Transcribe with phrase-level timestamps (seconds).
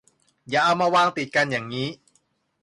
[0.49, 1.87] อย่าเอามาวางติดกันอย่างงี้